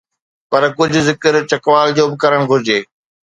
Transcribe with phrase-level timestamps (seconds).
[0.49, 2.79] پر ڪجهه ذڪر چکوال جو به ڪرڻ گهرجي.